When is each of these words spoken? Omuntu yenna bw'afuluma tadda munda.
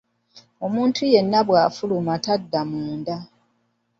Omuntu 0.65 1.01
yenna 1.13 1.39
bw'afuluma 1.47 2.13
tadda 2.25 2.61
munda. 2.69 3.17